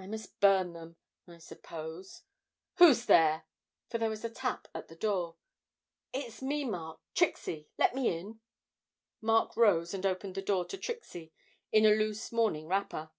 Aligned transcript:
I 0.00 0.08
must 0.08 0.40
burn 0.40 0.72
them, 0.72 0.96
I 1.28 1.38
suppose 1.38 2.22
Who's 2.78 3.06
there?' 3.06 3.44
for 3.88 3.98
there 3.98 4.10
was 4.10 4.24
a 4.24 4.28
tap 4.28 4.66
at 4.74 4.88
the 4.88 4.96
door. 4.96 5.36
'It's 6.12 6.42
me, 6.42 6.64
Mark 6.64 6.98
Trixie 7.14 7.68
let 7.78 7.94
me 7.94 8.08
in.' 8.18 8.40
Mark 9.20 9.56
rose 9.56 9.94
and 9.94 10.04
opened 10.04 10.34
the 10.34 10.42
door 10.42 10.64
to 10.64 10.76
Trixie, 10.76 11.32
in 11.70 11.86
a 11.86 11.94
loose 11.94 12.32
morning 12.32 12.66
wrapper. 12.66 13.12